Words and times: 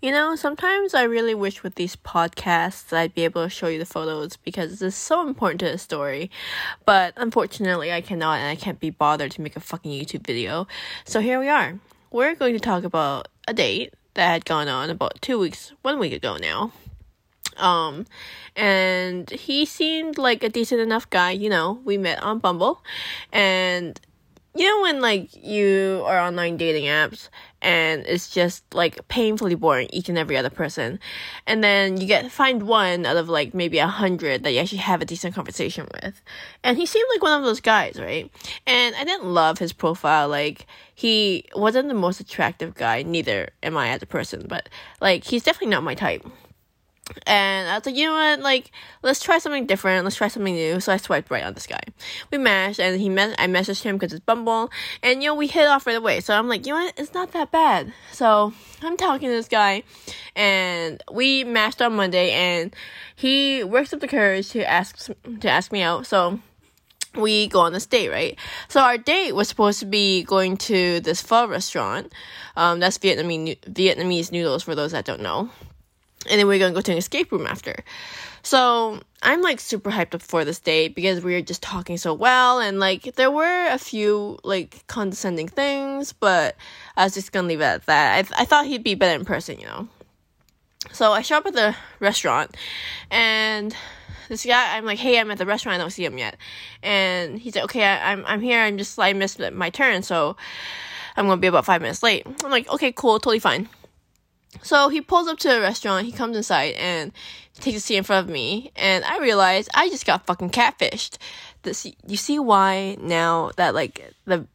You 0.00 0.12
know, 0.12 0.36
sometimes 0.36 0.94
I 0.94 1.02
really 1.02 1.34
wish 1.34 1.64
with 1.64 1.74
these 1.74 1.96
podcasts 1.96 2.96
I'd 2.96 3.14
be 3.14 3.24
able 3.24 3.42
to 3.42 3.50
show 3.50 3.66
you 3.66 3.80
the 3.80 3.84
photos 3.84 4.36
because 4.36 4.80
it's 4.80 4.94
so 4.94 5.26
important 5.26 5.58
to 5.60 5.70
the 5.72 5.76
story. 5.76 6.30
But 6.86 7.14
unfortunately, 7.16 7.92
I 7.92 8.00
cannot 8.00 8.38
and 8.38 8.48
I 8.48 8.54
can't 8.54 8.78
be 8.78 8.90
bothered 8.90 9.32
to 9.32 9.40
make 9.40 9.56
a 9.56 9.60
fucking 9.60 9.90
YouTube 9.90 10.24
video. 10.24 10.68
So 11.04 11.18
here 11.18 11.40
we 11.40 11.48
are. 11.48 11.80
We're 12.12 12.36
going 12.36 12.54
to 12.54 12.60
talk 12.60 12.84
about 12.84 13.26
a 13.48 13.52
date 13.52 13.92
that 14.14 14.28
had 14.28 14.44
gone 14.44 14.68
on 14.68 14.88
about 14.88 15.20
two 15.20 15.36
weeks, 15.36 15.72
one 15.82 15.98
week 15.98 16.12
ago 16.12 16.36
now. 16.36 16.70
Um, 17.56 18.06
and 18.54 19.28
he 19.30 19.64
seemed 19.64 20.16
like 20.16 20.44
a 20.44 20.48
decent 20.48 20.80
enough 20.80 21.10
guy, 21.10 21.32
you 21.32 21.50
know, 21.50 21.80
we 21.84 21.98
met 21.98 22.22
on 22.22 22.38
Bumble. 22.38 22.84
And 23.32 24.00
you 24.54 24.64
know 24.64 24.82
when 24.82 25.00
like 25.00 25.28
you 25.44 26.02
are 26.06 26.18
online 26.18 26.56
dating 26.56 26.84
apps 26.84 27.28
and 27.60 28.04
it's 28.06 28.30
just 28.30 28.62
like 28.74 29.06
painfully 29.08 29.54
boring 29.54 29.88
each 29.92 30.08
and 30.08 30.16
every 30.16 30.36
other 30.36 30.50
person 30.50 30.98
and 31.46 31.62
then 31.62 32.00
you 32.00 32.06
get 32.06 32.30
find 32.30 32.62
one 32.62 33.04
out 33.04 33.16
of 33.16 33.28
like 33.28 33.52
maybe 33.52 33.78
a 33.78 33.86
hundred 33.86 34.44
that 34.44 34.52
you 34.52 34.58
actually 34.58 34.78
have 34.78 35.02
a 35.02 35.04
decent 35.04 35.34
conversation 35.34 35.86
with. 36.02 36.22
And 36.62 36.76
he 36.76 36.86
seemed 36.86 37.06
like 37.14 37.22
one 37.22 37.38
of 37.38 37.44
those 37.44 37.60
guys 37.60 38.00
right? 38.00 38.30
And 38.66 38.94
i 38.96 39.04
didn't 39.04 39.26
love 39.26 39.58
his 39.58 39.72
profile 39.72 40.28
like 40.28 40.66
he 40.94 41.44
wasn't 41.54 41.88
the 41.88 41.94
most 41.94 42.20
attractive 42.20 42.74
guy 42.74 43.02
neither 43.02 43.50
am 43.62 43.76
i 43.76 43.88
as 43.88 44.02
a 44.02 44.06
person 44.06 44.46
but 44.48 44.68
like 45.00 45.24
he's 45.24 45.42
definitely 45.42 45.68
not 45.68 45.82
my 45.82 45.94
type 45.94 46.24
and 47.26 47.68
I 47.68 47.76
was 47.76 47.86
like, 47.86 47.96
you 47.96 48.06
know 48.06 48.14
what, 48.14 48.40
like, 48.40 48.70
let's 49.02 49.20
try 49.20 49.38
something 49.38 49.66
different. 49.66 50.04
Let's 50.04 50.16
try 50.16 50.28
something 50.28 50.54
new. 50.54 50.80
So 50.80 50.92
I 50.92 50.96
swiped 50.96 51.30
right 51.30 51.44
on 51.44 51.54
this 51.54 51.66
guy. 51.66 51.80
We 52.30 52.38
matched, 52.38 52.80
and 52.80 53.00
he 53.00 53.08
met. 53.08 53.34
I 53.38 53.46
messaged 53.46 53.82
him 53.82 53.96
because 53.96 54.12
it's 54.12 54.24
Bumble, 54.24 54.70
and 55.02 55.22
you 55.22 55.28
know 55.28 55.34
we 55.34 55.46
hit 55.46 55.66
off 55.66 55.86
right 55.86 55.96
away. 55.96 56.20
So 56.20 56.34
I'm 56.34 56.48
like, 56.48 56.66
you 56.66 56.74
know 56.74 56.84
what, 56.84 56.98
it's 56.98 57.14
not 57.14 57.32
that 57.32 57.50
bad. 57.50 57.92
So 58.12 58.52
I'm 58.82 58.96
talking 58.96 59.28
to 59.28 59.34
this 59.34 59.48
guy, 59.48 59.82
and 60.36 61.02
we 61.12 61.44
matched 61.44 61.82
on 61.82 61.94
Monday, 61.96 62.30
and 62.30 62.74
he 63.16 63.64
works 63.64 63.92
up 63.92 64.00
the 64.00 64.08
courage 64.08 64.50
to 64.50 64.68
ask 64.68 65.10
to 65.40 65.48
ask 65.48 65.72
me 65.72 65.82
out. 65.82 66.06
So 66.06 66.40
we 67.14 67.48
go 67.48 67.60
on 67.60 67.72
this 67.72 67.86
date, 67.86 68.10
right? 68.10 68.38
So 68.68 68.80
our 68.80 68.98
date 68.98 69.32
was 69.32 69.48
supposed 69.48 69.80
to 69.80 69.86
be 69.86 70.22
going 70.22 70.56
to 70.58 71.00
this 71.00 71.22
pho 71.22 71.46
restaurant. 71.48 72.12
Um, 72.56 72.80
that's 72.80 72.98
Vietnamese 72.98 73.58
Vietnamese 73.60 74.30
noodles 74.30 74.62
for 74.62 74.74
those 74.74 74.92
that 74.92 75.04
don't 75.04 75.22
know 75.22 75.50
and 76.28 76.38
then 76.38 76.46
we're 76.46 76.58
gonna 76.58 76.74
go 76.74 76.80
to 76.80 76.92
an 76.92 76.98
escape 76.98 77.32
room 77.32 77.46
after. 77.46 77.74
So 78.42 79.00
I'm 79.22 79.42
like 79.42 79.60
super 79.60 79.90
hyped 79.90 80.14
up 80.14 80.22
for 80.22 80.44
this 80.44 80.60
date 80.60 80.94
because 80.94 81.22
we 81.22 81.34
were 81.34 81.42
just 81.42 81.62
talking 81.62 81.98
so 81.98 82.14
well, 82.14 82.60
and 82.60 82.78
like 82.78 83.14
there 83.16 83.30
were 83.30 83.66
a 83.68 83.78
few 83.78 84.38
like 84.44 84.86
condescending 84.86 85.48
things, 85.48 86.12
but 86.12 86.56
I 86.96 87.04
was 87.04 87.14
just 87.14 87.32
gonna 87.32 87.48
leave 87.48 87.60
it 87.60 87.64
at 87.64 87.86
that. 87.86 88.30
I 88.36 88.42
I 88.42 88.44
thought 88.44 88.66
he'd 88.66 88.84
be 88.84 88.94
better 88.94 89.18
in 89.18 89.24
person, 89.24 89.58
you 89.58 89.66
know. 89.66 89.88
So 90.92 91.12
I 91.12 91.22
show 91.22 91.36
up 91.36 91.46
at 91.46 91.54
the 91.54 91.74
restaurant, 92.00 92.56
and 93.10 93.74
this 94.28 94.44
guy, 94.44 94.76
I'm 94.76 94.84
like, 94.84 94.98
hey, 94.98 95.18
I'm 95.18 95.30
at 95.30 95.38
the 95.38 95.46
restaurant. 95.46 95.74
I 95.74 95.78
don't 95.78 95.90
see 95.90 96.04
him 96.04 96.18
yet, 96.18 96.36
and 96.82 97.38
he's 97.38 97.54
like, 97.54 97.64
okay, 97.64 97.84
I, 97.84 98.12
I'm 98.12 98.24
I'm 98.26 98.40
here. 98.40 98.60
I'm 98.60 98.78
just 98.78 98.98
I 98.98 99.12
missed 99.12 99.40
my 99.52 99.70
turn, 99.70 100.02
so 100.02 100.36
I'm 101.16 101.26
gonna 101.26 101.40
be 101.40 101.48
about 101.48 101.64
five 101.64 101.82
minutes 101.82 102.02
late. 102.02 102.26
I'm 102.44 102.50
like, 102.50 102.68
okay, 102.70 102.92
cool, 102.92 103.18
totally 103.18 103.40
fine. 103.40 103.68
So 104.62 104.88
he 104.88 105.00
pulls 105.00 105.28
up 105.28 105.38
to 105.40 105.56
a 105.56 105.60
restaurant, 105.60 106.06
he 106.06 106.12
comes 106.12 106.36
inside 106.36 106.74
and 106.74 107.12
takes 107.60 107.78
a 107.78 107.80
seat 107.80 107.96
in 107.96 108.04
front 108.04 108.26
of 108.26 108.32
me, 108.32 108.72
and 108.76 109.04
I 109.04 109.18
realize 109.18 109.68
I 109.74 109.88
just 109.88 110.06
got 110.06 110.26
fucking 110.26 110.50
catfished. 110.50 111.18
This, 111.62 111.86
you 112.06 112.16
see 112.16 112.38
why 112.38 112.96
now 113.00 113.50
that 113.56 113.74
like 113.74 114.14
the 114.24 114.46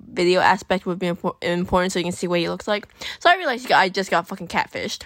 video 0.00 0.40
aspect 0.40 0.86
would 0.86 0.98
be 0.98 1.06
important 1.06 1.92
so 1.92 1.98
you 1.98 2.04
can 2.04 2.12
see 2.12 2.26
what 2.26 2.40
he 2.40 2.48
looks 2.48 2.68
like. 2.68 2.88
So 3.18 3.30
I 3.30 3.36
realized 3.36 3.70
I 3.70 3.88
just 3.88 4.10
got 4.10 4.28
fucking 4.28 4.48
catfished. 4.48 5.04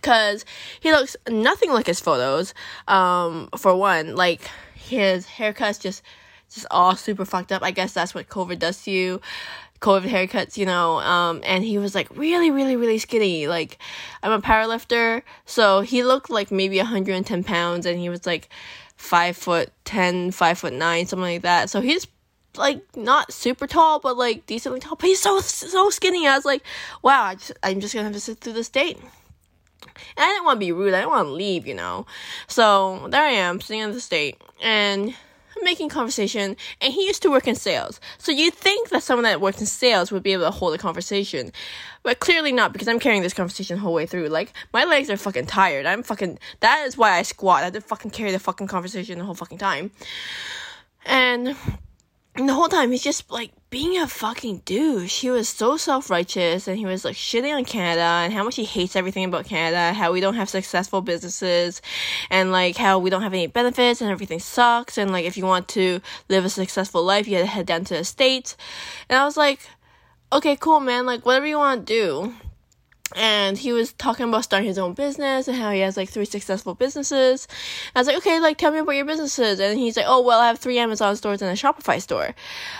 Cause 0.00 0.44
he 0.80 0.90
looks 0.90 1.16
nothing 1.28 1.70
like 1.70 1.86
his 1.86 2.00
photos. 2.00 2.54
Um, 2.88 3.50
for 3.58 3.76
one, 3.76 4.16
like 4.16 4.40
his 4.74 5.26
haircut's 5.26 5.78
just 5.78 6.02
just 6.52 6.66
all 6.70 6.96
super 6.96 7.24
fucked 7.24 7.52
up. 7.52 7.62
I 7.62 7.70
guess 7.70 7.92
that's 7.92 8.14
what 8.14 8.28
COVID 8.28 8.58
does 8.58 8.82
to 8.84 8.90
you. 8.90 9.20
COVID 9.82 10.08
haircuts, 10.08 10.56
you 10.56 10.64
know, 10.64 11.00
um, 11.00 11.42
and 11.44 11.64
he 11.64 11.76
was 11.76 11.94
like 11.94 12.08
really, 12.16 12.50
really, 12.50 12.76
really 12.76 12.98
skinny. 12.98 13.48
Like, 13.48 13.78
I'm 14.22 14.32
a 14.32 14.40
powerlifter, 14.40 15.22
so 15.44 15.80
he 15.80 16.04
looked 16.04 16.30
like 16.30 16.50
maybe 16.50 16.78
110 16.78 17.44
pounds, 17.44 17.84
and 17.84 17.98
he 17.98 18.08
was 18.08 18.24
like 18.24 18.48
five 18.96 19.36
foot 19.36 19.70
10, 19.84 20.30
five 20.30 20.58
foot 20.58 20.72
nine, 20.72 21.06
something 21.06 21.24
like 21.24 21.42
that. 21.42 21.68
So 21.68 21.80
he's 21.80 22.06
like 22.56 22.80
not 22.96 23.32
super 23.32 23.66
tall, 23.66 23.98
but 23.98 24.16
like 24.16 24.46
decently 24.46 24.80
tall. 24.80 24.96
But 24.96 25.06
he's 25.06 25.20
so 25.20 25.40
so 25.40 25.90
skinny. 25.90 26.26
I 26.26 26.36
was 26.36 26.44
like, 26.44 26.62
wow, 27.02 27.24
I 27.24 27.34
just, 27.34 27.52
I'm 27.62 27.80
just 27.80 27.92
gonna 27.92 28.04
have 28.04 28.14
to 28.14 28.20
sit 28.20 28.38
through 28.38 28.54
this 28.54 28.68
date. 28.68 28.98
And 28.98 30.24
I 30.24 30.26
didn't 30.26 30.44
want 30.44 30.56
to 30.56 30.66
be 30.66 30.72
rude. 30.72 30.94
I 30.94 31.00
didn't 31.00 31.10
want 31.10 31.26
to 31.26 31.32
leave, 31.32 31.66
you 31.66 31.74
know. 31.74 32.06
So 32.46 33.08
there 33.10 33.24
I 33.24 33.30
am, 33.30 33.60
sitting 33.60 33.82
in 33.82 33.92
the 33.92 34.00
date, 34.00 34.40
and 34.62 35.14
making 35.62 35.88
conversation, 35.88 36.56
and 36.80 36.92
he 36.92 37.06
used 37.06 37.22
to 37.22 37.30
work 37.30 37.46
in 37.46 37.54
sales. 37.54 38.00
So 38.18 38.32
you'd 38.32 38.54
think 38.54 38.88
that 38.90 39.02
someone 39.02 39.24
that 39.24 39.40
works 39.40 39.60
in 39.60 39.66
sales 39.66 40.10
would 40.12 40.22
be 40.22 40.32
able 40.32 40.44
to 40.44 40.50
hold 40.50 40.74
a 40.74 40.78
conversation. 40.78 41.52
But 42.02 42.20
clearly 42.20 42.52
not, 42.52 42.72
because 42.72 42.88
I'm 42.88 42.98
carrying 42.98 43.22
this 43.22 43.34
conversation 43.34 43.76
the 43.76 43.82
whole 43.82 43.94
way 43.94 44.06
through. 44.06 44.28
Like, 44.28 44.52
my 44.72 44.84
legs 44.84 45.08
are 45.10 45.16
fucking 45.16 45.46
tired. 45.46 45.86
I'm 45.86 46.02
fucking, 46.02 46.38
that 46.60 46.84
is 46.86 46.96
why 46.96 47.18
I 47.18 47.22
squat. 47.22 47.60
I 47.60 47.64
have 47.64 47.72
to 47.74 47.80
fucking 47.80 48.10
carry 48.10 48.32
the 48.32 48.38
fucking 48.38 48.66
conversation 48.66 49.18
the 49.18 49.24
whole 49.24 49.34
fucking 49.34 49.58
time. 49.58 49.90
And 51.04 51.56
and 52.34 52.48
the 52.48 52.54
whole 52.54 52.68
time 52.68 52.90
he's 52.90 53.02
just 53.02 53.30
like 53.30 53.52
being 53.68 53.98
a 53.98 54.06
fucking 54.06 54.62
douche. 54.64 55.20
He 55.20 55.30
was 55.30 55.48
so 55.48 55.76
self 55.76 56.08
righteous 56.08 56.66
and 56.66 56.78
he 56.78 56.86
was 56.86 57.04
like 57.04 57.14
shitting 57.14 57.54
on 57.54 57.64
Canada 57.66 58.02
and 58.02 58.32
how 58.32 58.42
much 58.42 58.56
he 58.56 58.64
hates 58.64 58.96
everything 58.96 59.24
about 59.24 59.44
Canada, 59.44 59.92
how 59.92 60.12
we 60.12 60.20
don't 60.20 60.34
have 60.34 60.48
successful 60.48 61.02
businesses 61.02 61.82
and 62.30 62.50
like 62.50 62.76
how 62.76 62.98
we 62.98 63.10
don't 63.10 63.22
have 63.22 63.34
any 63.34 63.46
benefits 63.48 64.00
and 64.00 64.10
everything 64.10 64.38
sucks 64.38 64.96
and 64.96 65.12
like 65.12 65.26
if 65.26 65.36
you 65.36 65.44
want 65.44 65.68
to 65.68 66.00
live 66.30 66.44
a 66.44 66.48
successful 66.48 67.04
life 67.04 67.28
you 67.28 67.36
have 67.36 67.44
to 67.44 67.50
head 67.50 67.66
down 67.66 67.84
to 67.84 67.94
the 67.94 68.04
States. 68.04 68.56
And 69.10 69.18
I 69.18 69.24
was 69.24 69.36
like, 69.36 69.60
Okay, 70.32 70.56
cool 70.56 70.80
man, 70.80 71.04
like 71.04 71.26
whatever 71.26 71.46
you 71.46 71.58
want 71.58 71.86
to 71.86 71.92
do 71.92 72.34
and 73.16 73.58
he 73.58 73.72
was 73.72 73.92
talking 73.92 74.28
about 74.28 74.44
starting 74.44 74.68
his 74.68 74.78
own 74.78 74.94
business 74.94 75.48
and 75.48 75.56
how 75.56 75.70
he 75.70 75.80
has 75.80 75.96
like 75.96 76.08
three 76.08 76.24
successful 76.24 76.74
businesses. 76.74 77.48
I 77.94 78.00
was 78.00 78.06
like, 78.06 78.16
okay, 78.18 78.40
like 78.40 78.58
tell 78.58 78.72
me 78.72 78.78
about 78.78 78.92
your 78.92 79.04
businesses. 79.04 79.60
And 79.60 79.78
he's 79.78 79.96
like, 79.96 80.06
oh 80.08 80.22
well, 80.22 80.40
I 80.40 80.48
have 80.48 80.58
three 80.58 80.78
Amazon 80.78 81.16
stores 81.16 81.42
and 81.42 81.50
a 81.50 81.54
Shopify 81.54 82.00
store, 82.00 82.34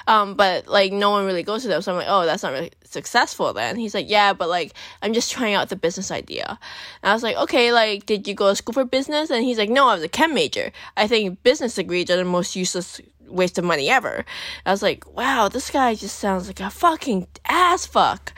um, 0.07 0.35
but 0.35 0.67
like 0.69 0.93
no 0.93 1.11
one 1.11 1.27
really 1.27 1.43
goes 1.43 1.63
to 1.63 1.69
them. 1.69 1.83
So 1.83 1.93
I'm 1.93 1.99
like, 1.99 2.09
oh, 2.09 2.25
that's 2.25 2.43
not 2.43 2.53
really 2.53 2.73
successful 2.85 3.53
then. 3.53 3.77
He's 3.77 3.95
like, 3.95 4.09
yeah, 4.09 4.33
but 4.33 4.49
like 4.49 4.75
I'm 5.03 5.13
just 5.13 5.31
trying 5.31 5.55
out 5.55 5.69
the 5.69 5.77
business 5.77 6.11
idea. 6.11 6.59
And 7.03 7.11
I 7.11 7.15
was 7.15 7.23
like, 7.23 7.37
okay, 7.37 7.73
like 7.73 8.07
did 8.07 8.27
you 8.27 8.35
go 8.35 8.51
to 8.51 8.57
school 8.57 8.73
for 8.73 8.85
business? 8.85 9.31
And 9.31 9.45
he's 9.45 9.59
like, 9.59 9.71
no, 9.71 9.89
I 9.89 9.95
was 9.95 10.03
a 10.03 10.09
chem 10.09 10.35
major. 10.35 10.73
I 10.97 11.07
think 11.07 11.43
business 11.43 11.75
degrees 11.75 12.11
are 12.11 12.17
the 12.17 12.25
most 12.25 12.57
useless 12.57 13.01
waste 13.33 13.59
of 13.59 13.65
money 13.65 13.89
ever. 13.89 14.25
I 14.65 14.71
was 14.71 14.83
like, 14.83 15.11
wow, 15.15 15.49
this 15.49 15.71
guy 15.71 15.95
just 15.95 16.19
sounds 16.19 16.47
like 16.47 16.61
a 16.61 16.71
fucking 16.71 17.27
ass 17.47 17.87
fuck. 17.87 18.33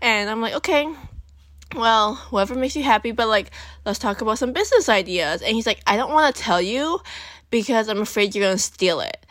And 0.00 0.30
I'm 0.30 0.40
like, 0.40 0.54
okay, 0.54 0.88
well, 1.74 2.16
whatever 2.30 2.54
makes 2.54 2.76
you 2.76 2.82
happy, 2.82 3.12
but 3.12 3.28
like, 3.28 3.50
let's 3.84 3.98
talk 3.98 4.20
about 4.20 4.38
some 4.38 4.52
business 4.52 4.88
ideas. 4.88 5.42
And 5.42 5.54
he's 5.54 5.66
like, 5.66 5.80
I 5.86 5.96
don't 5.96 6.12
want 6.12 6.34
to 6.34 6.42
tell 6.42 6.60
you 6.60 7.00
because 7.50 7.88
I'm 7.88 8.00
afraid 8.00 8.34
you're 8.34 8.44
gonna 8.44 8.58
steal 8.58 9.00
it. 9.00 9.26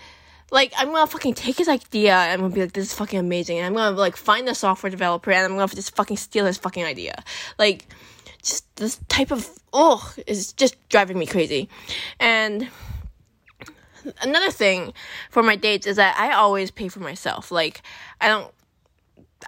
Like, 0.52 0.74
I'm 0.78 0.92
gonna 0.92 1.08
fucking 1.08 1.34
take 1.34 1.58
his 1.58 1.68
idea 1.68 2.14
and 2.14 2.34
I'm 2.34 2.40
gonna 2.42 2.54
be 2.54 2.62
like, 2.62 2.74
this 2.74 2.88
is 2.88 2.94
fucking 2.94 3.20
amazing. 3.20 3.58
And 3.58 3.66
I'm 3.66 3.74
gonna 3.74 3.98
like 3.98 4.16
find 4.16 4.48
the 4.48 4.56
software 4.56 4.90
developer 4.90 5.32
and 5.32 5.46
I'm 5.46 5.58
gonna 5.58 5.68
just 5.68 5.96
fucking 5.96 6.18
steal 6.18 6.46
his 6.46 6.58
fucking 6.58 6.84
idea. 6.84 7.24
Like, 7.58 7.88
just 8.44 8.76
this 8.76 9.00
type 9.08 9.32
of, 9.32 9.50
oh, 9.74 10.14
is 10.28 10.54
just 10.54 10.76
driving 10.90 11.18
me 11.18 11.26
crazy. 11.26 11.68
And 12.20 12.70
another 14.22 14.52
thing 14.52 14.94
for 15.32 15.42
my 15.42 15.56
dates 15.56 15.88
is 15.88 15.96
that 15.96 16.16
I 16.18 16.34
always 16.34 16.70
pay 16.70 16.90
for 16.90 17.00
myself. 17.00 17.52
Like, 17.52 17.82
I 18.22 18.28
don't, 18.28 18.54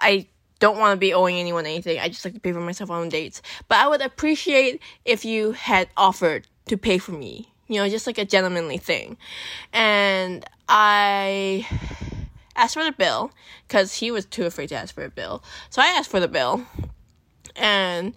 I 0.00 0.26
don't 0.58 0.78
want 0.78 0.96
to 0.96 0.98
be 0.98 1.14
owing 1.14 1.36
anyone 1.36 1.66
anything. 1.66 1.98
I 1.98 2.08
just 2.08 2.24
like 2.24 2.34
to 2.34 2.40
pay 2.40 2.52
for 2.52 2.60
myself 2.60 2.90
on 2.90 3.08
dates. 3.08 3.42
But 3.68 3.78
I 3.78 3.88
would 3.88 4.00
appreciate 4.00 4.80
if 5.04 5.24
you 5.24 5.52
had 5.52 5.88
offered 5.96 6.46
to 6.66 6.76
pay 6.76 6.98
for 6.98 7.12
me. 7.12 7.52
You 7.68 7.76
know, 7.76 7.88
just 7.88 8.06
like 8.06 8.18
a 8.18 8.24
gentlemanly 8.24 8.78
thing. 8.78 9.18
And 9.72 10.44
I 10.68 11.66
asked 12.56 12.74
for 12.74 12.84
the 12.84 12.92
bill 12.92 13.30
because 13.66 13.94
he 13.94 14.10
was 14.10 14.24
too 14.24 14.46
afraid 14.46 14.70
to 14.70 14.74
ask 14.74 14.94
for 14.94 15.04
a 15.04 15.10
bill. 15.10 15.42
So 15.70 15.82
I 15.82 15.86
asked 15.86 16.10
for 16.10 16.20
the 16.20 16.28
bill. 16.28 16.66
And 17.56 18.14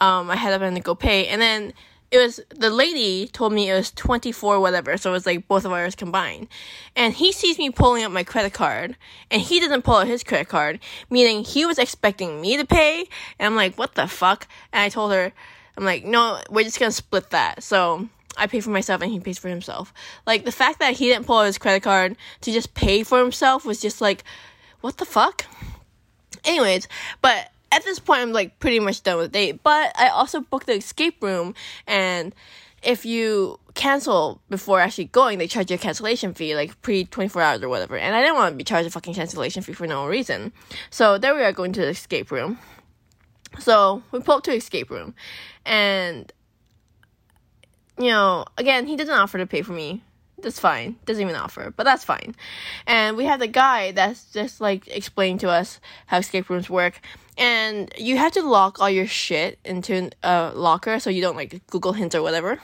um, 0.00 0.30
I 0.30 0.36
had 0.36 0.52
up 0.52 0.74
to 0.74 0.80
go 0.80 0.94
pay. 0.94 1.26
And 1.28 1.40
then 1.40 1.72
it 2.10 2.18
was 2.18 2.40
the 2.50 2.70
lady 2.70 3.28
told 3.28 3.52
me 3.52 3.70
it 3.70 3.74
was 3.74 3.90
24 3.92 4.60
whatever 4.60 4.96
so 4.96 5.10
it 5.10 5.12
was 5.12 5.26
like 5.26 5.46
both 5.46 5.64
of 5.64 5.72
ours 5.72 5.94
combined 5.94 6.48
and 6.96 7.14
he 7.14 7.32
sees 7.32 7.58
me 7.58 7.70
pulling 7.70 8.04
up 8.04 8.10
my 8.10 8.24
credit 8.24 8.52
card 8.52 8.96
and 9.30 9.42
he 9.42 9.60
didn't 9.60 9.82
pull 9.82 9.96
out 9.96 10.06
his 10.06 10.24
credit 10.24 10.48
card 10.48 10.80
meaning 11.08 11.44
he 11.44 11.64
was 11.64 11.78
expecting 11.78 12.40
me 12.40 12.56
to 12.56 12.64
pay 12.64 13.00
and 13.38 13.46
i'm 13.46 13.56
like 13.56 13.76
what 13.76 13.94
the 13.94 14.06
fuck 14.06 14.46
and 14.72 14.82
i 14.82 14.88
told 14.88 15.12
her 15.12 15.32
i'm 15.76 15.84
like 15.84 16.04
no 16.04 16.40
we're 16.50 16.64
just 16.64 16.80
gonna 16.80 16.90
split 16.90 17.30
that 17.30 17.62
so 17.62 18.08
I 18.36 18.46
pay 18.46 18.60
for 18.60 18.70
myself 18.70 19.02
and 19.02 19.10
he 19.10 19.20
pays 19.20 19.38
for 19.38 19.48
himself. 19.48 19.92
Like 20.26 20.44
the 20.44 20.52
fact 20.52 20.78
that 20.78 20.94
he 20.94 21.06
didn't 21.06 21.26
pull 21.26 21.38
out 21.38 21.46
his 21.46 21.58
credit 21.58 21.82
card 21.82 22.16
to 22.42 22.52
just 22.52 22.74
pay 22.74 23.02
for 23.02 23.18
himself 23.18 23.66
was 23.66 23.80
just 23.80 24.00
like, 24.00 24.24
what 24.80 24.96
the 24.96 25.04
fuck? 25.04 25.44
Anyways, 26.44 26.88
but 27.20 27.50
at 27.72 27.84
this 27.84 27.98
point, 27.98 28.20
I'm 28.20 28.32
like 28.32 28.58
pretty 28.58 28.80
much 28.80 29.02
done 29.02 29.18
with 29.18 29.32
date. 29.32 29.62
But 29.62 29.92
I 29.98 30.08
also 30.08 30.40
booked 30.40 30.66
the 30.66 30.74
escape 30.74 31.22
room, 31.22 31.54
and 31.86 32.34
if 32.82 33.04
you 33.04 33.58
cancel 33.74 34.40
before 34.48 34.80
actually 34.80 35.04
going, 35.06 35.38
they 35.38 35.46
charge 35.46 35.70
you 35.70 35.76
a 35.76 35.78
cancellation 35.78 36.34
fee, 36.34 36.54
like 36.54 36.80
pre 36.82 37.04
24 37.04 37.42
hours 37.42 37.62
or 37.62 37.68
whatever. 37.68 37.96
And 37.96 38.16
I 38.16 38.22
didn't 38.22 38.36
want 38.36 38.52
to 38.52 38.56
be 38.56 38.64
charged 38.64 38.88
a 38.88 38.90
fucking 38.90 39.14
cancellation 39.14 39.62
fee 39.62 39.72
for 39.72 39.86
no 39.86 40.06
reason. 40.06 40.52
So 40.90 41.18
there 41.18 41.34
we 41.34 41.42
are 41.42 41.52
going 41.52 41.72
to 41.74 41.80
the 41.80 41.88
escape 41.88 42.30
room. 42.30 42.58
So 43.58 44.02
we 44.12 44.20
pull 44.20 44.36
up 44.36 44.44
to 44.44 44.52
escape 44.52 44.90
room, 44.90 45.14
and 45.64 46.32
you 47.98 48.08
know, 48.08 48.44
again, 48.56 48.86
he 48.86 48.96
doesn't 48.96 49.14
offer 49.14 49.38
to 49.38 49.46
pay 49.46 49.62
for 49.62 49.72
me. 49.72 50.02
That's 50.42 50.60
fine. 50.60 50.96
Doesn't 51.04 51.22
even 51.22 51.36
offer, 51.36 51.72
but 51.76 51.84
that's 51.84 52.04
fine. 52.04 52.34
And 52.86 53.16
we 53.16 53.24
have 53.24 53.40
the 53.40 53.46
guy 53.46 53.92
that's 53.92 54.24
just 54.32 54.60
like 54.60 54.88
explaining 54.88 55.38
to 55.38 55.50
us 55.50 55.80
how 56.06 56.18
escape 56.18 56.48
rooms 56.50 56.70
work. 56.70 57.00
And 57.36 57.92
you 57.96 58.18
have 58.18 58.32
to 58.32 58.42
lock 58.42 58.80
all 58.80 58.90
your 58.90 59.06
shit 59.06 59.58
into 59.64 60.10
a 60.22 60.52
locker 60.54 61.00
so 61.00 61.10
you 61.10 61.22
don't 61.22 61.36
like 61.36 61.66
Google 61.68 61.92
Hints 61.92 62.14
or 62.14 62.22
whatever. 62.22 62.58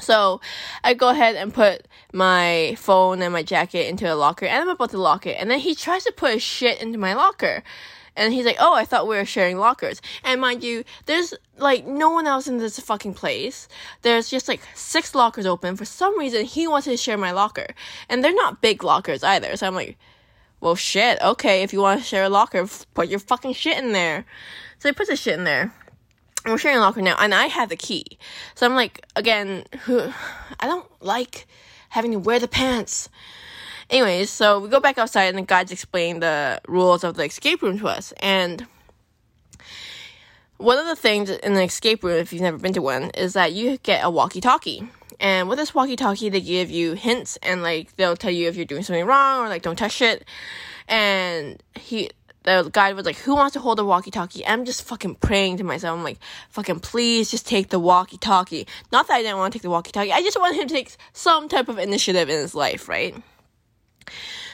So 0.00 0.40
I 0.82 0.94
go 0.94 1.10
ahead 1.10 1.36
and 1.36 1.54
put 1.54 1.86
my 2.12 2.74
phone 2.78 3.22
and 3.22 3.32
my 3.32 3.42
jacket 3.42 3.88
into 3.88 4.12
a 4.12 4.16
locker 4.16 4.46
and 4.46 4.62
I'm 4.62 4.68
about 4.68 4.90
to 4.90 4.98
lock 4.98 5.26
it. 5.26 5.36
And 5.38 5.50
then 5.50 5.60
he 5.60 5.74
tries 5.74 6.04
to 6.04 6.12
put 6.12 6.34
his 6.34 6.42
shit 6.42 6.80
into 6.80 6.98
my 6.98 7.14
locker. 7.14 7.62
And 8.16 8.32
he's 8.32 8.46
like, 8.46 8.56
oh, 8.60 8.74
I 8.74 8.84
thought 8.84 9.08
we 9.08 9.16
were 9.16 9.24
sharing 9.24 9.58
lockers. 9.58 10.00
And 10.22 10.40
mind 10.40 10.62
you, 10.62 10.84
there's 11.06 11.34
like 11.58 11.86
no 11.86 12.10
one 12.10 12.26
else 12.26 12.46
in 12.46 12.58
this 12.58 12.78
fucking 12.78 13.14
place. 13.14 13.68
There's 14.02 14.28
just 14.28 14.48
like 14.48 14.60
six 14.74 15.14
lockers 15.14 15.46
open. 15.46 15.76
For 15.76 15.84
some 15.84 16.18
reason, 16.18 16.44
he 16.44 16.68
wanted 16.68 16.90
to 16.90 16.96
share 16.96 17.18
my 17.18 17.32
locker. 17.32 17.66
And 18.08 18.22
they're 18.22 18.34
not 18.34 18.60
big 18.60 18.84
lockers 18.84 19.24
either. 19.24 19.56
So 19.56 19.66
I'm 19.66 19.74
like, 19.74 19.98
well, 20.60 20.76
shit, 20.76 21.20
okay, 21.20 21.62
if 21.62 21.72
you 21.72 21.80
want 21.80 22.00
to 22.00 22.06
share 22.06 22.24
a 22.24 22.28
locker, 22.28 22.66
put 22.94 23.08
your 23.08 23.18
fucking 23.18 23.52
shit 23.52 23.76
in 23.78 23.92
there. 23.92 24.24
So 24.78 24.88
he 24.88 24.92
puts 24.92 25.10
his 25.10 25.20
shit 25.20 25.38
in 25.38 25.44
there. 25.44 25.74
And 26.44 26.52
we're 26.52 26.58
sharing 26.58 26.78
a 26.78 26.80
locker 26.80 27.00
now, 27.00 27.16
and 27.18 27.34
I 27.34 27.46
have 27.46 27.70
the 27.70 27.76
key. 27.76 28.18
So 28.54 28.66
I'm 28.66 28.74
like, 28.74 29.04
again, 29.16 29.64
who, 29.84 30.12
I 30.60 30.66
don't 30.66 30.86
like 31.02 31.46
having 31.88 32.12
to 32.12 32.18
wear 32.18 32.38
the 32.38 32.48
pants. 32.48 33.08
Anyways, 33.90 34.30
so 34.30 34.60
we 34.60 34.68
go 34.68 34.80
back 34.80 34.98
outside 34.98 35.24
and 35.24 35.38
the 35.38 35.42
guides 35.42 35.72
explain 35.72 36.20
the 36.20 36.60
rules 36.66 37.04
of 37.04 37.16
the 37.16 37.24
escape 37.24 37.62
room 37.62 37.78
to 37.78 37.88
us. 37.88 38.12
And 38.20 38.66
one 40.56 40.78
of 40.78 40.86
the 40.86 40.96
things 40.96 41.30
in 41.30 41.54
the 41.54 41.62
escape 41.62 42.02
room, 42.02 42.18
if 42.18 42.32
you've 42.32 42.42
never 42.42 42.58
been 42.58 42.72
to 42.74 42.82
one, 42.82 43.10
is 43.10 43.34
that 43.34 43.52
you 43.52 43.78
get 43.78 44.04
a 44.04 44.10
walkie 44.10 44.40
talkie. 44.40 44.88
And 45.20 45.48
with 45.48 45.58
this 45.58 45.74
walkie 45.74 45.96
talkie, 45.96 46.28
they 46.28 46.40
give 46.40 46.70
you 46.70 46.94
hints 46.94 47.38
and 47.42 47.62
like 47.62 47.94
they'll 47.96 48.16
tell 48.16 48.30
you 48.30 48.48
if 48.48 48.56
you're 48.56 48.64
doing 48.64 48.82
something 48.82 49.04
wrong 49.04 49.44
or 49.44 49.48
like 49.48 49.62
don't 49.62 49.76
touch 49.76 50.00
it. 50.00 50.24
And 50.88 51.62
he, 51.74 52.10
the 52.42 52.68
guide 52.72 52.96
was 52.96 53.06
like, 53.06 53.16
Who 53.18 53.34
wants 53.34 53.54
to 53.54 53.60
hold 53.60 53.78
a 53.78 53.84
walkie 53.84 54.10
talkie? 54.10 54.46
I'm 54.46 54.64
just 54.64 54.82
fucking 54.82 55.16
praying 55.16 55.58
to 55.58 55.64
myself. 55.64 55.96
I'm 55.96 56.04
like, 56.04 56.18
Fucking 56.50 56.80
please 56.80 57.30
just 57.30 57.46
take 57.46 57.70
the 57.70 57.78
walkie 57.78 58.18
talkie. 58.18 58.66
Not 58.92 59.08
that 59.08 59.14
I 59.14 59.22
didn't 59.22 59.38
want 59.38 59.52
to 59.52 59.58
take 59.58 59.62
the 59.62 59.70
walkie 59.70 59.92
talkie, 59.92 60.12
I 60.12 60.20
just 60.20 60.38
want 60.38 60.56
him 60.56 60.68
to 60.68 60.74
take 60.74 60.96
some 61.12 61.48
type 61.48 61.68
of 61.68 61.78
initiative 61.78 62.28
in 62.28 62.38
his 62.38 62.54
life, 62.54 62.88
right? 62.88 63.14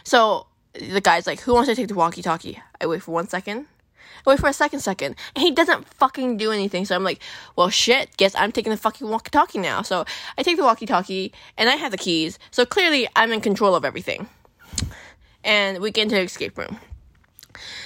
So 0.04 0.46
the 0.74 1.00
guy's 1.00 1.26
like, 1.26 1.40
Who 1.40 1.54
wants 1.54 1.68
to 1.68 1.74
take 1.74 1.88
the 1.88 1.94
walkie 1.94 2.22
talkie? 2.22 2.60
I 2.80 2.86
wait 2.86 3.02
for 3.02 3.12
one 3.12 3.28
second. 3.28 3.66
I 4.26 4.30
wait 4.30 4.40
for 4.40 4.48
a 4.48 4.52
second 4.52 4.80
second. 4.80 5.16
And 5.34 5.42
he 5.42 5.50
doesn't 5.50 5.88
fucking 5.94 6.36
do 6.36 6.52
anything. 6.52 6.84
So 6.84 6.94
I'm 6.94 7.04
like, 7.04 7.20
Well, 7.56 7.70
shit, 7.70 8.16
guess 8.16 8.34
I'm 8.34 8.52
taking 8.52 8.70
the 8.70 8.76
fucking 8.76 9.08
walkie 9.08 9.30
talkie 9.30 9.58
now. 9.58 9.82
So 9.82 10.04
I 10.36 10.42
take 10.42 10.56
the 10.56 10.64
walkie 10.64 10.86
talkie 10.86 11.32
and 11.56 11.68
I 11.68 11.76
have 11.76 11.92
the 11.92 11.98
keys. 11.98 12.38
So 12.50 12.64
clearly 12.64 13.08
I'm 13.16 13.32
in 13.32 13.40
control 13.40 13.74
of 13.74 13.84
everything. 13.84 14.28
And 15.42 15.78
we 15.78 15.90
get 15.90 16.02
into 16.02 16.16
the 16.16 16.22
escape 16.22 16.58
room. 16.58 16.78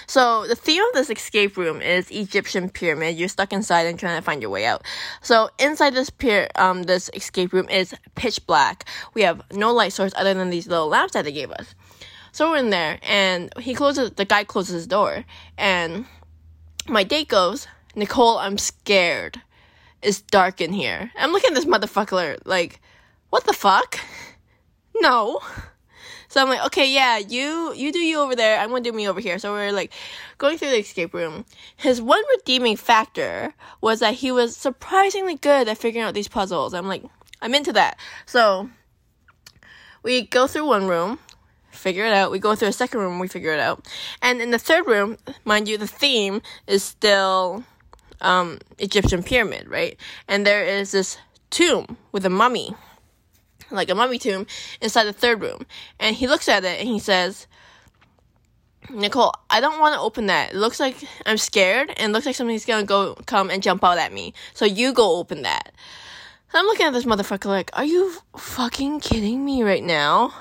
So 0.06 0.46
the 0.46 0.56
theme 0.56 0.82
of 0.82 0.92
this 0.94 1.10
escape 1.10 1.56
room 1.56 1.80
is 1.80 2.10
Egyptian 2.10 2.68
pyramid. 2.68 3.16
You're 3.16 3.28
stuck 3.28 3.52
inside 3.52 3.86
and 3.86 3.98
trying 3.98 4.18
to 4.18 4.22
find 4.22 4.40
your 4.42 4.50
way 4.50 4.66
out. 4.66 4.82
So 5.22 5.50
inside 5.58 5.94
this 5.94 6.10
pier, 6.10 6.48
um, 6.56 6.84
this 6.84 7.10
escape 7.14 7.52
room 7.52 7.68
is 7.68 7.94
pitch 8.14 8.46
black. 8.46 8.84
We 9.14 9.22
have 9.22 9.42
no 9.52 9.72
light 9.72 9.92
source 9.92 10.12
other 10.16 10.34
than 10.34 10.50
these 10.50 10.66
little 10.66 10.88
lamps 10.88 11.14
that 11.14 11.24
they 11.24 11.32
gave 11.32 11.50
us. 11.50 11.74
So 12.32 12.50
we're 12.50 12.58
in 12.58 12.70
there, 12.70 12.98
and 13.04 13.52
he 13.60 13.74
closes. 13.74 14.10
The 14.10 14.24
guy 14.24 14.42
closes 14.42 14.74
his 14.74 14.86
door, 14.88 15.24
and 15.56 16.04
my 16.88 17.04
date 17.04 17.28
goes, 17.28 17.68
"Nicole, 17.94 18.38
I'm 18.38 18.58
scared. 18.58 19.40
It's 20.02 20.20
dark 20.20 20.60
in 20.60 20.72
here." 20.72 21.12
I'm 21.16 21.30
looking 21.30 21.50
at 21.50 21.54
this 21.54 21.64
motherfucker 21.64 22.38
like, 22.44 22.80
"What 23.30 23.44
the 23.44 23.52
fuck?" 23.52 24.00
No. 25.00 25.40
So 26.34 26.42
I'm 26.42 26.48
like, 26.48 26.66
okay, 26.66 26.92
yeah, 26.92 27.18
you 27.18 27.72
you 27.74 27.92
do 27.92 28.00
you 28.00 28.18
over 28.18 28.34
there. 28.34 28.58
I'm 28.58 28.70
gonna 28.70 28.80
do 28.80 28.90
me 28.90 29.08
over 29.08 29.20
here. 29.20 29.38
So 29.38 29.52
we're 29.52 29.70
like 29.70 29.92
going 30.36 30.58
through 30.58 30.70
the 30.70 30.80
escape 30.80 31.14
room. 31.14 31.44
His 31.76 32.02
one 32.02 32.20
redeeming 32.36 32.76
factor 32.76 33.54
was 33.80 34.00
that 34.00 34.14
he 34.14 34.32
was 34.32 34.56
surprisingly 34.56 35.36
good 35.36 35.68
at 35.68 35.78
figuring 35.78 36.04
out 36.04 36.12
these 36.12 36.26
puzzles. 36.26 36.74
I'm 36.74 36.88
like, 36.88 37.04
I'm 37.40 37.54
into 37.54 37.72
that. 37.74 38.00
So 38.26 38.68
we 40.02 40.22
go 40.22 40.48
through 40.48 40.66
one 40.66 40.88
room, 40.88 41.20
figure 41.70 42.04
it 42.04 42.12
out. 42.12 42.32
We 42.32 42.40
go 42.40 42.56
through 42.56 42.66
a 42.66 42.72
second 42.72 42.98
room, 42.98 43.20
we 43.20 43.28
figure 43.28 43.52
it 43.52 43.60
out. 43.60 43.86
And 44.20 44.42
in 44.42 44.50
the 44.50 44.58
third 44.58 44.88
room, 44.88 45.18
mind 45.44 45.68
you, 45.68 45.78
the 45.78 45.86
theme 45.86 46.42
is 46.66 46.82
still 46.82 47.62
um, 48.20 48.58
Egyptian 48.80 49.22
pyramid, 49.22 49.68
right? 49.68 49.96
And 50.26 50.44
there 50.44 50.64
is 50.64 50.90
this 50.90 51.16
tomb 51.50 51.96
with 52.10 52.26
a 52.26 52.30
mummy 52.30 52.74
like 53.74 53.90
a 53.90 53.94
mummy 53.94 54.18
tomb 54.18 54.46
inside 54.80 55.04
the 55.04 55.12
third 55.12 55.40
room. 55.40 55.66
And 55.98 56.16
he 56.16 56.26
looks 56.26 56.48
at 56.48 56.64
it 56.64 56.80
and 56.80 56.88
he 56.88 56.98
says, 56.98 57.46
Nicole, 58.90 59.32
I 59.48 59.60
don't 59.60 59.80
want 59.80 59.94
to 59.94 60.00
open 60.00 60.26
that. 60.26 60.52
It 60.52 60.56
looks 60.56 60.78
like 60.78 60.96
I'm 61.24 61.38
scared 61.38 61.92
and 61.96 62.12
looks 62.12 62.26
like 62.26 62.36
something's 62.36 62.66
gonna 62.66 62.84
go 62.84 63.14
come 63.26 63.50
and 63.50 63.62
jump 63.62 63.82
out 63.82 63.98
at 63.98 64.12
me. 64.12 64.34
So 64.52 64.64
you 64.64 64.92
go 64.92 65.16
open 65.16 65.42
that. 65.42 65.72
I'm 66.52 66.66
looking 66.66 66.86
at 66.86 66.92
this 66.92 67.04
motherfucker 67.04 67.46
like, 67.46 67.70
are 67.72 67.84
you 67.84 68.12
fucking 68.36 69.00
kidding 69.00 69.44
me 69.44 69.62
right 69.62 69.82
now? 69.82 70.32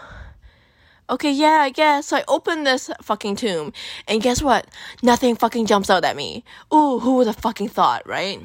Okay, 1.09 1.31
yeah, 1.31 1.59
I 1.61 1.69
guess. 1.69 2.07
So 2.07 2.17
I 2.17 2.23
open 2.27 2.63
this 2.63 2.89
fucking 3.01 3.35
tomb, 3.35 3.73
and 4.07 4.21
guess 4.21 4.41
what? 4.41 4.67
Nothing 5.01 5.35
fucking 5.35 5.65
jumps 5.65 5.89
out 5.89 6.05
at 6.05 6.15
me. 6.15 6.43
Ooh, 6.73 6.99
who 6.99 7.15
would 7.17 7.27
have 7.27 7.35
fucking 7.37 7.69
thought, 7.69 8.07
right? 8.07 8.41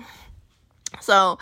So 1.01 1.39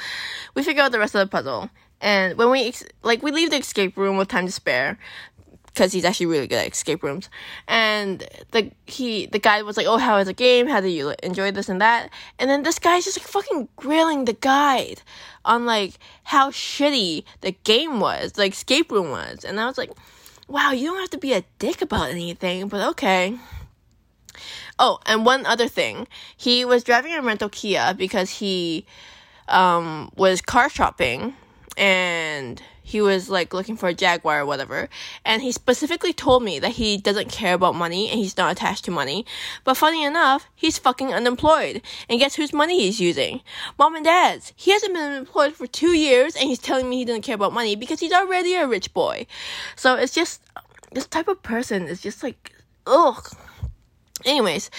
we 0.54 0.62
figure 0.62 0.82
out 0.82 0.92
the 0.92 0.98
rest 0.98 1.14
of 1.14 1.20
the 1.20 1.30
puzzle. 1.30 1.70
And 2.00 2.36
when 2.36 2.50
we 2.50 2.74
like 3.02 3.22
we 3.22 3.30
leave 3.30 3.50
the 3.50 3.58
escape 3.58 3.96
room 3.96 4.16
with 4.16 4.28
time 4.28 4.46
to 4.46 4.52
spare 4.52 4.98
because 5.76 5.92
he's 5.92 6.06
actually 6.06 6.26
really 6.26 6.46
good 6.46 6.58
at 6.58 6.72
escape 6.72 7.02
rooms. 7.02 7.28
And 7.68 8.26
the 8.52 8.70
he 8.86 9.26
the 9.26 9.38
guy 9.38 9.60
was 9.62 9.76
like, 9.76 9.86
"Oh, 9.86 9.98
how 9.98 10.16
was 10.16 10.26
the 10.26 10.32
game? 10.32 10.66
How 10.66 10.80
did 10.80 10.90
you 10.90 11.14
enjoy 11.22 11.50
this 11.50 11.68
and 11.68 11.80
that?" 11.80 12.10
And 12.38 12.48
then 12.48 12.62
this 12.62 12.78
guy's 12.78 13.04
just 13.04 13.18
like 13.18 13.28
fucking 13.28 13.68
grilling 13.76 14.24
the 14.24 14.32
guide 14.32 15.02
on 15.44 15.66
like 15.66 15.98
how 16.24 16.50
shitty 16.50 17.24
the 17.42 17.52
game 17.64 18.00
was, 18.00 18.32
the 18.32 18.46
escape 18.46 18.90
room 18.90 19.10
was. 19.10 19.44
And 19.44 19.60
I 19.60 19.66
was 19.66 19.76
like, 19.76 19.92
"Wow, 20.48 20.72
you 20.72 20.88
don't 20.88 21.00
have 21.00 21.10
to 21.10 21.18
be 21.18 21.34
a 21.34 21.44
dick 21.58 21.82
about 21.82 22.10
anything, 22.10 22.68
but 22.68 22.86
okay." 22.90 23.38
Oh, 24.78 24.98
and 25.06 25.24
one 25.24 25.46
other 25.46 25.68
thing, 25.68 26.06
he 26.36 26.64
was 26.64 26.84
driving 26.84 27.14
a 27.14 27.22
rental 27.22 27.48
Kia 27.48 27.94
because 27.96 28.30
he 28.30 28.86
um, 29.48 30.10
was 30.16 30.42
car 30.42 30.68
shopping 30.68 31.34
and 31.76 32.62
he 32.82 33.00
was 33.00 33.28
like 33.28 33.52
looking 33.52 33.76
for 33.76 33.88
a 33.88 33.94
Jaguar 33.94 34.42
or 34.42 34.46
whatever. 34.46 34.88
And 35.24 35.42
he 35.42 35.50
specifically 35.50 36.12
told 36.12 36.44
me 36.44 36.60
that 36.60 36.72
he 36.72 36.96
doesn't 36.96 37.32
care 37.32 37.54
about 37.54 37.74
money 37.74 38.08
and 38.08 38.18
he's 38.18 38.36
not 38.36 38.52
attached 38.52 38.84
to 38.84 38.92
money. 38.92 39.26
But 39.64 39.76
funny 39.76 40.04
enough, 40.04 40.48
he's 40.54 40.78
fucking 40.78 41.12
unemployed. 41.12 41.82
And 42.08 42.20
guess 42.20 42.36
whose 42.36 42.52
money 42.52 42.80
he's 42.80 43.00
using? 43.00 43.40
Mom 43.76 43.96
and 43.96 44.04
dad's. 44.04 44.52
He 44.54 44.70
hasn't 44.70 44.94
been 44.94 45.14
employed 45.14 45.54
for 45.54 45.66
two 45.66 45.96
years 45.96 46.36
and 46.36 46.44
he's 46.44 46.60
telling 46.60 46.88
me 46.88 46.98
he 46.98 47.04
doesn't 47.04 47.22
care 47.22 47.34
about 47.34 47.52
money 47.52 47.74
because 47.74 47.98
he's 47.98 48.12
already 48.12 48.54
a 48.54 48.68
rich 48.68 48.94
boy. 48.94 49.26
So 49.74 49.96
it's 49.96 50.14
just, 50.14 50.40
this 50.92 51.06
type 51.06 51.26
of 51.26 51.42
person 51.42 51.88
is 51.88 52.00
just 52.00 52.22
like, 52.22 52.52
ugh. 52.86 53.28
Anyways, 54.26 54.70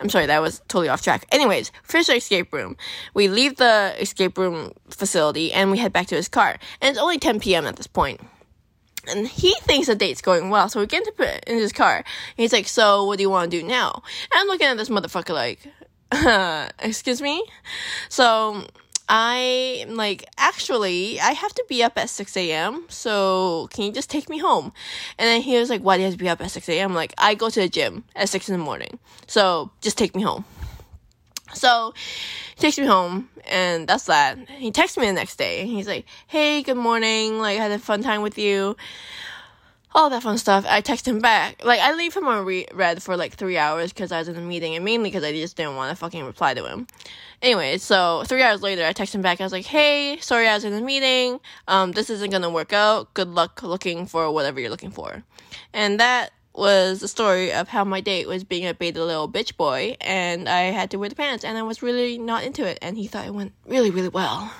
I'm 0.00 0.08
sorry, 0.08 0.26
that 0.26 0.40
was 0.40 0.60
totally 0.68 0.88
off 0.88 1.02
track. 1.02 1.26
Anyways, 1.30 1.70
the 1.86 2.16
escape 2.16 2.52
room. 2.52 2.76
We 3.12 3.28
leave 3.28 3.56
the 3.56 3.94
escape 4.00 4.38
room 4.38 4.72
facility 4.88 5.52
and 5.52 5.70
we 5.70 5.78
head 5.78 5.92
back 5.92 6.06
to 6.08 6.16
his 6.16 6.28
car. 6.28 6.58
And 6.80 6.90
it's 6.90 6.98
only 6.98 7.18
10 7.18 7.38
p.m. 7.40 7.66
at 7.66 7.76
this 7.76 7.86
point. 7.86 8.20
And 9.06 9.28
he 9.28 9.54
thinks 9.60 9.86
the 9.86 9.94
date's 9.94 10.22
going 10.22 10.48
well, 10.48 10.70
so 10.70 10.80
we 10.80 10.86
get 10.86 11.06
into 11.06 11.50
in 11.50 11.58
his 11.58 11.72
car. 11.72 11.96
And 11.96 12.04
he's 12.36 12.54
like, 12.54 12.66
"So, 12.66 13.04
what 13.04 13.18
do 13.18 13.22
you 13.22 13.28
want 13.28 13.50
to 13.50 13.60
do 13.60 13.66
now?" 13.66 14.02
And 14.32 14.40
I'm 14.40 14.46
looking 14.46 14.66
at 14.66 14.78
this 14.78 14.88
motherfucker 14.88 15.34
like, 15.34 15.60
uh, 16.10 16.70
"Excuse 16.78 17.20
me." 17.20 17.44
So 18.08 18.66
I 19.08 19.84
am 19.86 19.96
like, 19.96 20.24
actually, 20.38 21.20
I 21.20 21.32
have 21.32 21.54
to 21.54 21.64
be 21.68 21.82
up 21.82 21.98
at 21.98 22.08
6 22.08 22.36
a.m. 22.36 22.86
So 22.88 23.68
can 23.70 23.84
you 23.84 23.92
just 23.92 24.10
take 24.10 24.28
me 24.28 24.38
home? 24.38 24.72
And 25.18 25.28
then 25.28 25.42
he 25.42 25.58
was 25.58 25.68
like, 25.70 25.82
why 25.82 25.96
do 25.96 26.00
you 26.00 26.06
have 26.06 26.14
to 26.14 26.18
be 26.18 26.28
up 26.28 26.40
at 26.40 26.50
6 26.50 26.68
a.m.? 26.68 26.94
Like, 26.94 27.12
I 27.18 27.34
go 27.34 27.50
to 27.50 27.60
the 27.60 27.68
gym 27.68 28.04
at 28.16 28.28
6 28.28 28.48
in 28.48 28.58
the 28.58 28.64
morning. 28.64 28.98
So 29.26 29.70
just 29.80 29.98
take 29.98 30.16
me 30.16 30.22
home. 30.22 30.44
So 31.52 31.94
he 32.56 32.60
takes 32.60 32.78
me 32.78 32.86
home 32.86 33.28
and 33.48 33.86
that's 33.86 34.06
that. 34.06 34.38
He 34.48 34.70
texts 34.70 34.96
me 34.96 35.06
the 35.06 35.12
next 35.12 35.36
day. 35.36 35.66
He's 35.66 35.86
like, 35.86 36.06
hey, 36.26 36.62
good 36.62 36.76
morning. 36.76 37.38
Like, 37.38 37.58
I 37.58 37.62
had 37.62 37.72
a 37.72 37.78
fun 37.78 38.02
time 38.02 38.22
with 38.22 38.38
you. 38.38 38.76
All 39.94 40.10
that 40.10 40.22
fun 40.22 40.38
stuff. 40.38 40.64
I 40.68 40.80
text 40.80 41.06
him 41.06 41.20
back. 41.20 41.64
Like, 41.64 41.80
I 41.80 41.94
leave 41.94 42.14
him 42.14 42.26
on 42.26 42.44
re- 42.44 42.66
for 42.98 43.16
like 43.16 43.34
three 43.34 43.56
hours 43.56 43.92
because 43.92 44.10
I 44.10 44.18
was 44.18 44.28
in 44.28 44.36
a 44.36 44.40
meeting 44.40 44.74
and 44.74 44.84
mainly 44.84 45.10
because 45.10 45.22
I 45.22 45.32
just 45.32 45.56
didn't 45.56 45.76
want 45.76 45.90
to 45.90 45.96
fucking 45.96 46.24
reply 46.24 46.54
to 46.54 46.66
him. 46.66 46.86
Anyway, 47.40 47.78
so 47.78 48.24
three 48.26 48.42
hours 48.42 48.62
later, 48.62 48.84
I 48.84 48.92
text 48.92 49.14
him 49.14 49.22
back. 49.22 49.40
I 49.40 49.44
was 49.44 49.52
like, 49.52 49.66
hey, 49.66 50.18
sorry 50.20 50.48
I 50.48 50.54
was 50.54 50.64
in 50.64 50.72
a 50.72 50.80
meeting. 50.80 51.38
Um, 51.68 51.92
this 51.92 52.10
isn't 52.10 52.30
gonna 52.30 52.50
work 52.50 52.72
out. 52.72 53.12
Good 53.14 53.28
luck 53.28 53.62
looking 53.62 54.06
for 54.06 54.30
whatever 54.32 54.60
you're 54.60 54.70
looking 54.70 54.90
for. 54.90 55.22
And 55.72 56.00
that 56.00 56.32
was 56.54 57.00
the 57.00 57.08
story 57.08 57.52
of 57.52 57.68
how 57.68 57.84
my 57.84 58.00
date 58.00 58.28
was 58.28 58.44
being 58.44 58.66
a 58.66 58.74
beta 58.74 59.04
little 59.04 59.28
bitch 59.28 59.56
boy 59.56 59.96
and 60.00 60.48
I 60.48 60.70
had 60.70 60.90
to 60.92 60.98
wear 60.98 61.08
the 61.08 61.16
pants 61.16 61.44
and 61.44 61.58
I 61.58 61.62
was 61.62 61.82
really 61.82 62.16
not 62.16 62.44
into 62.44 62.64
it 62.64 62.78
and 62.80 62.96
he 62.96 63.08
thought 63.08 63.26
it 63.26 63.34
went 63.34 63.52
really, 63.66 63.90
really 63.90 64.08
well. 64.08 64.52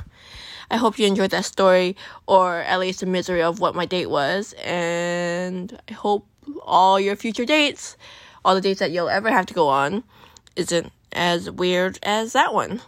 I 0.70 0.76
hope 0.76 0.98
you 0.98 1.06
enjoyed 1.06 1.30
that 1.30 1.44
story, 1.44 1.96
or 2.26 2.58
at 2.60 2.80
least 2.80 3.00
the 3.00 3.06
misery 3.06 3.42
of 3.42 3.60
what 3.60 3.74
my 3.74 3.86
date 3.86 4.10
was. 4.10 4.54
And 4.64 5.78
I 5.88 5.92
hope 5.92 6.26
all 6.62 6.98
your 6.98 7.16
future 7.16 7.44
dates, 7.44 7.96
all 8.44 8.54
the 8.54 8.60
dates 8.60 8.80
that 8.80 8.90
you'll 8.90 9.08
ever 9.08 9.30
have 9.30 9.46
to 9.46 9.54
go 9.54 9.68
on, 9.68 10.04
isn't 10.56 10.92
as 11.12 11.50
weird 11.50 11.98
as 12.02 12.32
that 12.32 12.52
one. 12.52 12.80